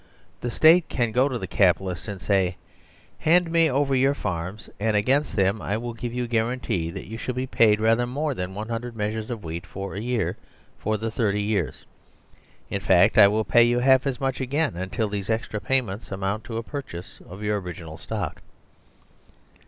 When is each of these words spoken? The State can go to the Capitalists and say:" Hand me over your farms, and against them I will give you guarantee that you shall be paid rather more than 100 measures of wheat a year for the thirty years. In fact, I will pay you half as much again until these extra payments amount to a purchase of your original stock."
The 0.39 0.49
State 0.49 0.89
can 0.89 1.11
go 1.11 1.29
to 1.29 1.37
the 1.37 1.45
Capitalists 1.45 2.07
and 2.07 2.19
say:" 2.19 2.57
Hand 3.29 3.51
me 3.51 3.69
over 3.69 3.93
your 3.95 4.15
farms, 4.15 4.67
and 4.79 4.95
against 4.97 5.35
them 5.35 5.61
I 5.61 5.77
will 5.77 5.93
give 5.93 6.11
you 6.11 6.25
guarantee 6.25 6.89
that 6.89 7.05
you 7.05 7.19
shall 7.19 7.35
be 7.35 7.45
paid 7.45 7.79
rather 7.79 8.07
more 8.07 8.33
than 8.33 8.55
100 8.55 8.95
measures 8.95 9.29
of 9.29 9.43
wheat 9.43 9.65
a 9.75 9.99
year 9.99 10.37
for 10.79 10.97
the 10.97 11.11
thirty 11.11 11.43
years. 11.43 11.85
In 12.67 12.81
fact, 12.81 13.15
I 13.19 13.27
will 13.27 13.45
pay 13.45 13.61
you 13.61 13.77
half 13.77 14.07
as 14.07 14.19
much 14.19 14.41
again 14.41 14.75
until 14.75 15.07
these 15.07 15.29
extra 15.29 15.59
payments 15.61 16.11
amount 16.11 16.45
to 16.45 16.57
a 16.57 16.63
purchase 16.63 17.21
of 17.27 17.43
your 17.43 17.61
original 17.61 17.97
stock." 17.99 18.41